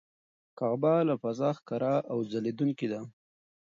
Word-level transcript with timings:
کعبه 0.57 0.93
له 1.07 1.15
فضا 1.21 1.49
ښکاره 1.57 1.95
او 2.11 2.17
ځلېدونکې 2.31 2.87
ده. 2.93 3.01